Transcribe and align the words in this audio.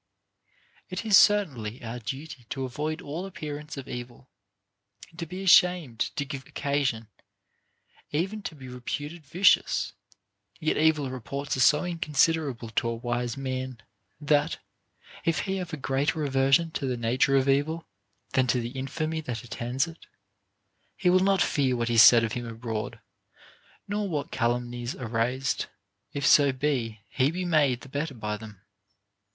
It 0.89 1.05
is 1.05 1.15
certainly 1.15 1.83
our 1.83 1.99
duty 1.99 2.47
to 2.49 2.63
avoid 2.65 3.03
all 3.03 3.27
appearance 3.27 3.77
of 3.77 3.87
evil, 3.87 4.31
and 5.11 5.19
to 5.19 5.27
be 5.27 5.43
ashamed 5.43 5.99
to 6.15 6.25
give 6.25 6.47
occasion 6.47 7.09
even 8.09 8.41
to 8.41 8.55
be 8.55 8.67
reputed 8.67 9.23
vicious; 9.27 9.93
yet 10.59 10.75
evil 10.75 11.11
reports 11.11 11.55
are 11.55 11.59
so 11.59 11.83
inconsiderable 11.83 12.69
to 12.69 12.89
a 12.89 12.95
wise 12.95 13.37
man, 13.37 13.77
that, 14.19 14.57
if 15.23 15.41
he 15.41 15.57
have 15.57 15.71
a 15.71 15.77
greater 15.77 16.23
aversion 16.23 16.71
to 16.71 16.87
the 16.87 16.97
nature 16.97 17.35
of 17.35 17.47
evil 17.47 17.87
than 18.33 18.47
to 18.47 18.59
the 18.59 18.69
infamy 18.71 19.21
that 19.21 19.43
attends 19.43 19.85
it, 19.85 20.07
he 20.97 21.11
will 21.11 21.19
not 21.19 21.43
fear 21.43 21.75
what 21.75 21.91
is 21.91 22.01
said 22.01 22.23
of 22.23 22.31
him 22.33 22.47
abroad, 22.47 22.99
nor 23.87 24.09
what 24.09 24.31
calumnies 24.31 24.95
are 24.95 25.07
raised, 25.09 25.67
if 26.11 26.25
so 26.25 26.51
be 26.51 27.01
he 27.07 27.29
be 27.29 27.45
made 27.45 27.81
the 27.81 27.87
better 27.87 28.15
by 28.15 28.35
them. 28.35 28.61